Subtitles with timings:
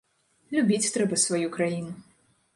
[0.55, 1.93] Любіць трэба сваю краіну.